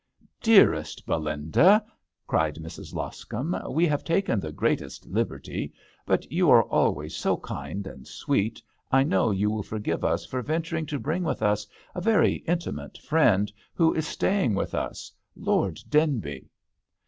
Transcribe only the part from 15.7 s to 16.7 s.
Denby."